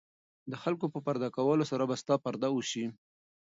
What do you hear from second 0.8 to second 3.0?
په پرده کولو سره به ستا پرده وشي.